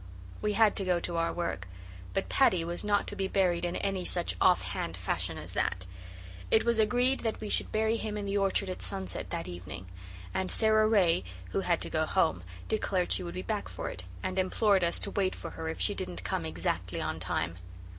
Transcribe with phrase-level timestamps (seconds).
[0.41, 1.67] We had to go to our work,
[2.15, 5.85] but Paddy was not to be buried in any such off hand fashion as that.
[6.49, 9.85] It was agreed that we should bury him in the orchard at sunset that evening,
[10.33, 14.03] and Sara Ray, who had to go home, declared she would be back for it,
[14.23, 17.59] and implored us to wait for her if she didn't come exactly on time.